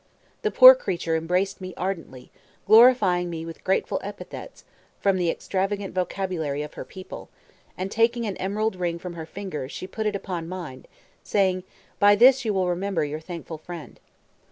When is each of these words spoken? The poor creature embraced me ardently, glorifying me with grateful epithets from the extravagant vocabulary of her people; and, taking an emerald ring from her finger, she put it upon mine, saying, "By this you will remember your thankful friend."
The 0.41 0.49
poor 0.49 0.73
creature 0.73 1.15
embraced 1.15 1.61
me 1.61 1.75
ardently, 1.77 2.31
glorifying 2.65 3.29
me 3.29 3.45
with 3.45 3.63
grateful 3.63 3.99
epithets 4.03 4.65
from 4.99 5.15
the 5.17 5.29
extravagant 5.29 5.93
vocabulary 5.93 6.63
of 6.63 6.73
her 6.73 6.83
people; 6.83 7.29
and, 7.77 7.91
taking 7.91 8.25
an 8.25 8.35
emerald 8.37 8.75
ring 8.75 8.97
from 8.97 9.13
her 9.13 9.27
finger, 9.27 9.69
she 9.69 9.85
put 9.85 10.07
it 10.07 10.15
upon 10.15 10.49
mine, 10.49 10.87
saying, 11.23 11.65
"By 11.99 12.15
this 12.15 12.43
you 12.43 12.51
will 12.51 12.67
remember 12.67 13.05
your 13.05 13.19
thankful 13.19 13.59
friend." 13.59 13.99